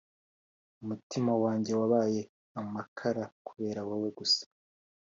[0.81, 2.21] umutima wanjye wabaye
[2.59, 4.43] amakara kubera wowe gusa